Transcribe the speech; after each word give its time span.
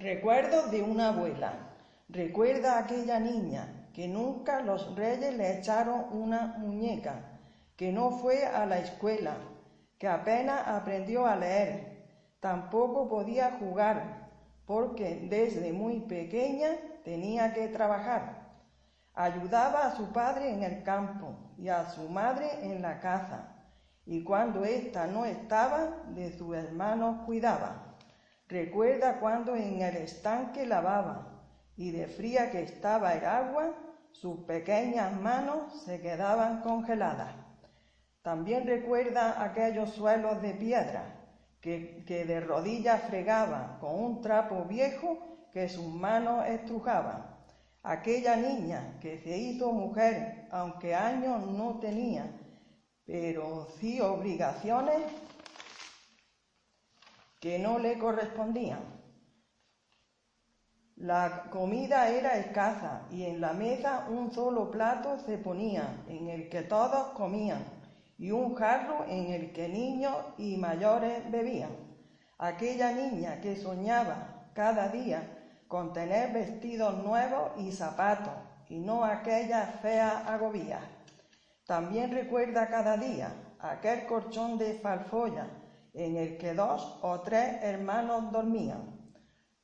Recuerdos 0.00 0.70
de 0.70 0.80
una 0.80 1.08
abuela. 1.08 1.54
Recuerda 2.08 2.78
aquella 2.78 3.18
niña 3.18 3.88
que 3.92 4.06
nunca 4.06 4.60
los 4.60 4.94
reyes 4.94 5.34
le 5.34 5.58
echaron 5.58 6.04
una 6.12 6.54
muñeca, 6.58 7.40
que 7.74 7.90
no 7.90 8.12
fue 8.12 8.46
a 8.46 8.64
la 8.64 8.78
escuela, 8.78 9.34
que 9.98 10.06
apenas 10.06 10.68
aprendió 10.68 11.26
a 11.26 11.34
leer, 11.34 12.06
tampoco 12.38 13.08
podía 13.08 13.56
jugar, 13.58 14.28
porque 14.66 15.26
desde 15.28 15.72
muy 15.72 15.98
pequeña 15.98 16.76
tenía 17.02 17.52
que 17.52 17.66
trabajar. 17.66 18.52
Ayudaba 19.14 19.88
a 19.88 19.96
su 19.96 20.12
padre 20.12 20.52
en 20.52 20.62
el 20.62 20.84
campo 20.84 21.34
y 21.58 21.70
a 21.70 21.90
su 21.90 22.08
madre 22.08 22.46
en 22.62 22.82
la 22.82 23.00
caza, 23.00 23.48
y 24.06 24.22
cuando 24.22 24.64
ésta 24.64 25.08
no 25.08 25.24
estaba, 25.24 26.04
de 26.14 26.30
sus 26.38 26.54
hermanos 26.54 27.24
cuidaba. 27.26 27.87
Recuerda 28.48 29.20
cuando 29.20 29.54
en 29.54 29.82
el 29.82 29.96
estanque 29.96 30.64
lavaba 30.64 31.44
y 31.76 31.90
de 31.90 32.06
fría 32.06 32.50
que 32.50 32.62
estaba 32.62 33.12
el 33.12 33.24
agua, 33.26 33.74
sus 34.10 34.40
pequeñas 34.44 35.20
manos 35.20 35.82
se 35.84 36.00
quedaban 36.00 36.62
congeladas. 36.62 37.34
También 38.22 38.66
recuerda 38.66 39.42
aquellos 39.44 39.90
suelos 39.90 40.40
de 40.40 40.54
piedra 40.54 41.14
que, 41.60 42.04
que 42.06 42.24
de 42.24 42.40
rodillas 42.40 43.02
fregaba 43.02 43.76
con 43.80 44.02
un 44.02 44.22
trapo 44.22 44.64
viejo 44.64 45.46
que 45.52 45.68
sus 45.68 45.86
manos 45.86 46.46
estrujaban. 46.46 47.26
Aquella 47.82 48.36
niña 48.36 48.98
que 49.00 49.18
se 49.18 49.36
hizo 49.36 49.72
mujer, 49.72 50.48
aunque 50.50 50.94
años 50.94 51.46
no 51.46 51.78
tenía, 51.80 52.24
pero 53.04 53.68
sí 53.78 54.00
obligaciones 54.00 55.02
que 57.40 57.58
no 57.58 57.78
le 57.78 57.98
correspondían. 57.98 58.80
La 60.96 61.48
comida 61.50 62.08
era 62.08 62.38
escasa 62.38 63.06
y 63.10 63.24
en 63.24 63.40
la 63.40 63.52
mesa 63.52 64.08
un 64.10 64.32
solo 64.32 64.70
plato 64.70 65.18
se 65.20 65.38
ponía 65.38 66.02
en 66.08 66.28
el 66.28 66.48
que 66.48 66.62
todos 66.62 67.10
comían 67.10 67.64
y 68.18 68.32
un 68.32 68.56
jarro 68.56 69.04
en 69.06 69.32
el 69.32 69.52
que 69.52 69.68
niños 69.68 70.16
y 70.38 70.56
mayores 70.56 71.30
bebían. 71.30 71.70
Aquella 72.38 72.90
niña 72.90 73.40
que 73.40 73.54
soñaba 73.54 74.50
cada 74.54 74.88
día 74.88 75.22
con 75.68 75.92
tener 75.92 76.32
vestidos 76.32 77.04
nuevos 77.04 77.52
y 77.58 77.70
zapatos 77.70 78.34
y 78.68 78.80
no 78.80 79.04
aquellas 79.04 79.80
feas 79.80 80.26
agobias. 80.26 80.82
También 81.64 82.10
recuerda 82.10 82.66
cada 82.66 82.96
día 82.96 83.32
aquel 83.60 84.06
colchón 84.06 84.58
de 84.58 84.74
falfolla 84.80 85.46
en 85.98 86.16
el 86.16 86.38
que 86.38 86.54
dos 86.54 86.98
o 87.02 87.20
tres 87.20 87.62
hermanos 87.62 88.30
dormían. 88.30 88.98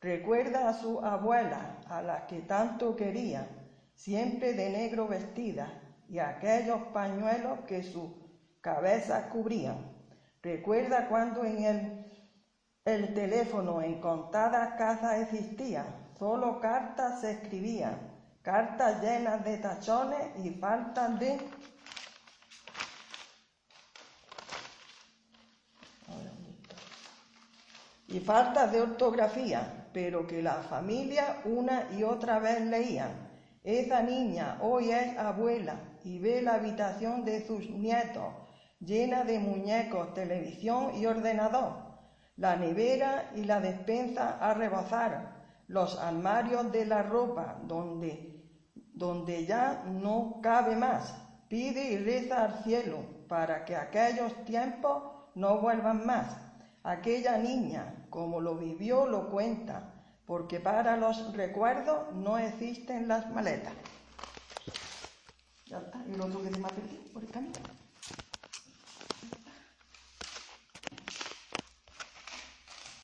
Recuerda 0.00 0.68
a 0.68 0.74
su 0.74 1.00
abuela, 1.00 1.78
a 1.88 2.02
la 2.02 2.26
que 2.26 2.40
tanto 2.40 2.96
quería, 2.96 3.48
siempre 3.94 4.52
de 4.52 4.68
negro 4.68 5.06
vestida, 5.06 5.80
y 6.08 6.18
aquellos 6.18 6.82
pañuelos 6.92 7.60
que 7.66 7.82
su 7.82 8.12
cabeza 8.60 9.28
cubrían. 9.30 9.78
Recuerda 10.42 11.08
cuando 11.08 11.44
en 11.44 11.64
el, 11.64 12.06
el 12.84 13.14
teléfono 13.14 13.80
en 13.80 14.00
contadas 14.00 14.74
casas 14.76 15.20
existía, 15.20 15.86
solo 16.18 16.60
cartas 16.60 17.20
se 17.20 17.30
escribían, 17.30 17.96
cartas 18.42 19.00
llenas 19.00 19.44
de 19.44 19.56
tachones 19.58 20.36
y 20.44 20.50
faltas 20.50 21.18
de 21.20 21.38
y 28.14 28.20
faltas 28.20 28.70
de 28.70 28.80
ortografía, 28.80 29.88
pero 29.92 30.24
que 30.24 30.40
la 30.40 30.62
familia 30.70 31.38
una 31.44 31.88
y 31.98 32.04
otra 32.04 32.38
vez 32.38 32.60
leían. 32.60 33.10
Esa 33.64 34.04
niña 34.04 34.58
hoy 34.60 34.92
es 34.92 35.18
abuela 35.18 35.74
y 36.04 36.20
ve 36.20 36.40
la 36.40 36.54
habitación 36.54 37.24
de 37.24 37.44
sus 37.44 37.68
nietos 37.70 38.32
llena 38.78 39.24
de 39.24 39.40
muñecos, 39.40 40.14
televisión 40.14 40.94
y 40.94 41.06
ordenador, 41.06 41.72
la 42.36 42.54
nevera 42.54 43.32
y 43.34 43.42
la 43.42 43.58
despensa 43.58 44.38
a 44.38 44.54
rebosar, 44.54 45.42
los 45.66 45.98
armarios 45.98 46.70
de 46.70 46.86
la 46.86 47.02
ropa 47.02 47.58
donde, 47.64 48.44
donde 48.92 49.44
ya 49.44 49.82
no 49.86 50.38
cabe 50.40 50.76
más. 50.76 51.16
Pide 51.48 51.90
y 51.90 51.96
reza 51.96 52.44
al 52.44 52.62
cielo 52.62 52.98
para 53.26 53.64
que 53.64 53.74
aquellos 53.74 54.44
tiempos 54.44 55.02
no 55.34 55.60
vuelvan 55.60 56.06
más. 56.06 56.53
Aquella 56.84 57.38
niña, 57.38 58.06
como 58.10 58.42
lo 58.42 58.56
vivió, 58.56 59.06
lo 59.06 59.30
cuenta, 59.30 59.94
porque 60.26 60.60
para 60.60 60.98
los 60.98 61.34
recuerdos 61.34 62.14
no 62.14 62.36
existen 62.36 63.08
las 63.08 63.30
maletas. 63.30 63.72
Ya 65.64 65.78
está, 65.78 66.04
y 66.06 66.14
lo 66.14 66.26
otro 66.26 66.42
que 66.42 66.50
por 67.10 67.24
el 67.24 67.30
camino. 67.30 67.54